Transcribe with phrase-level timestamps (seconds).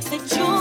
[0.00, 0.57] think that you're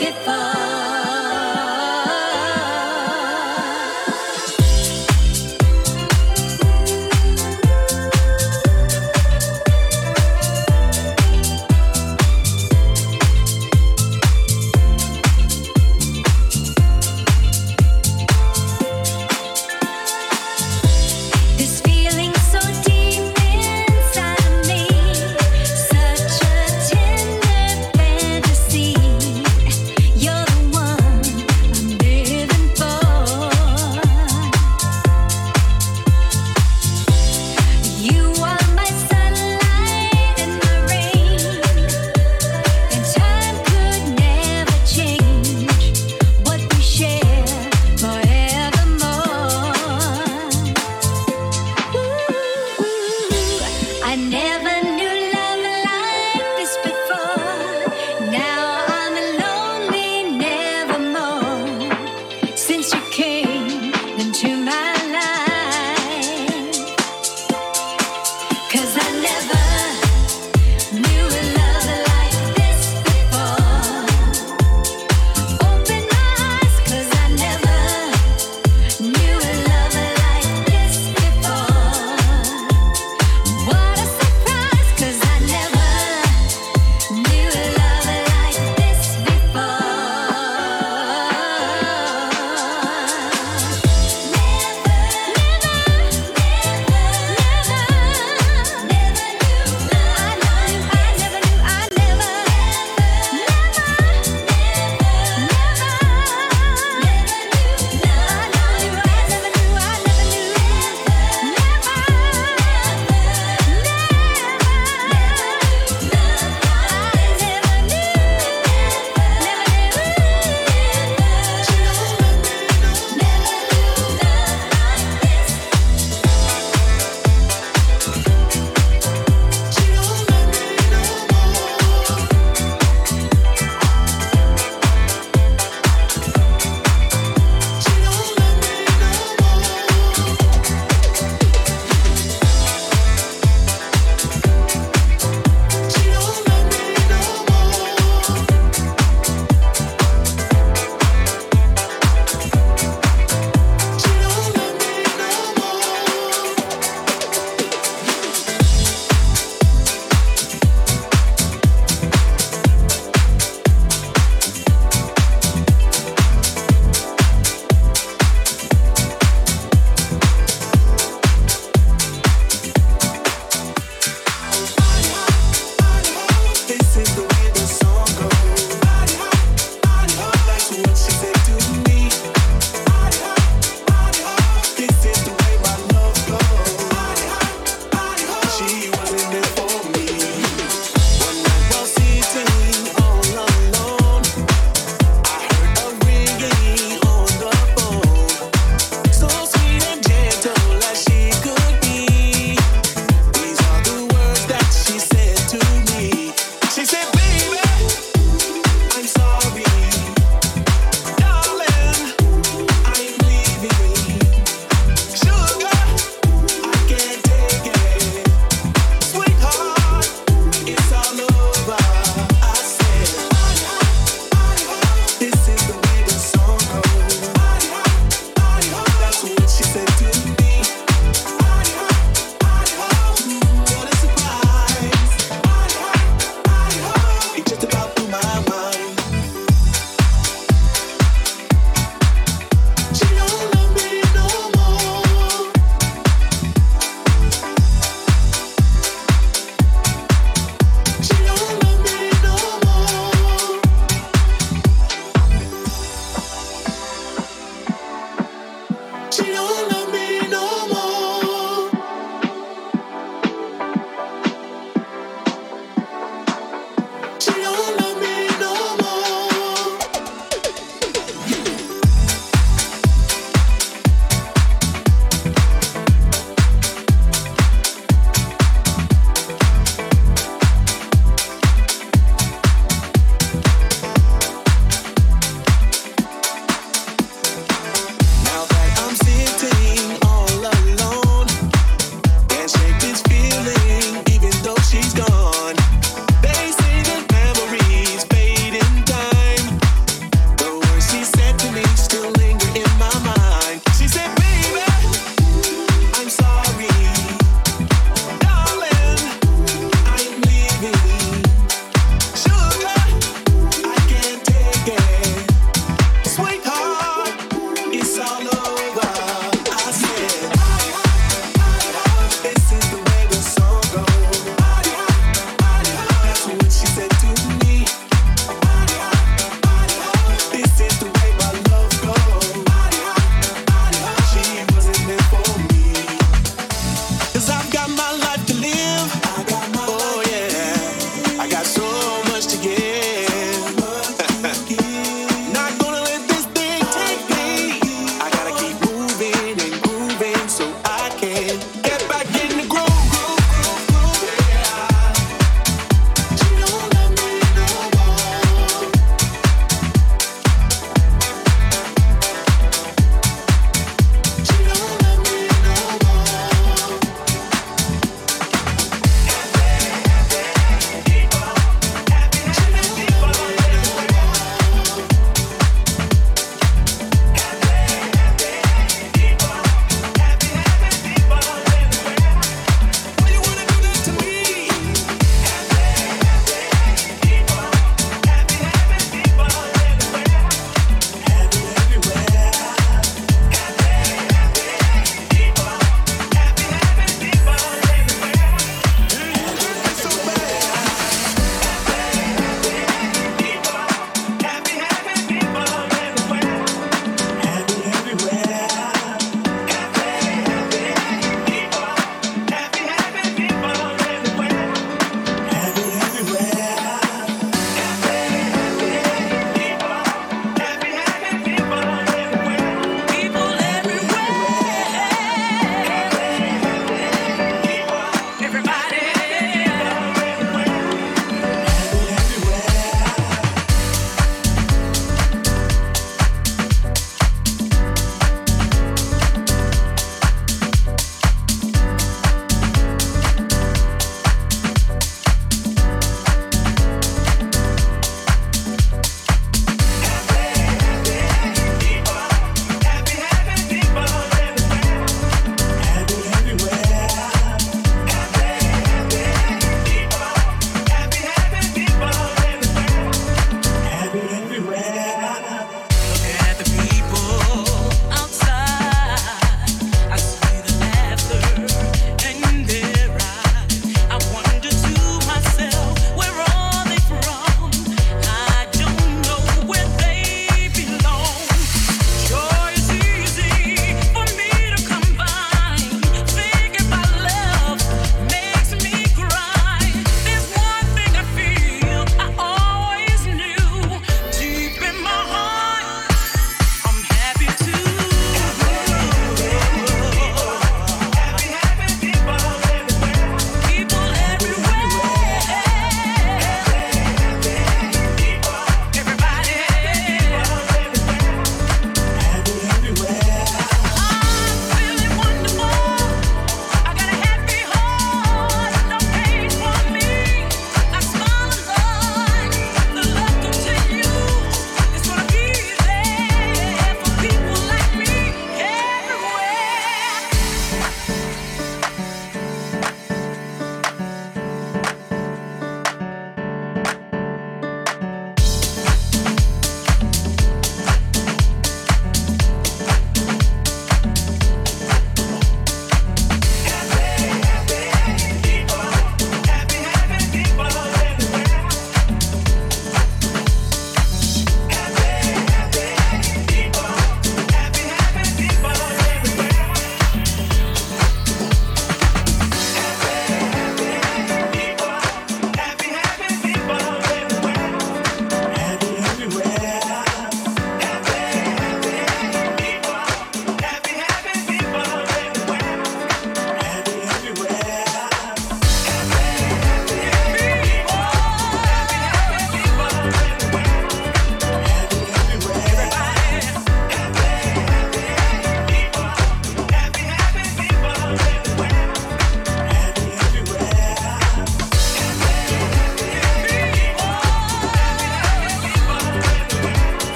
[0.00, 0.43] if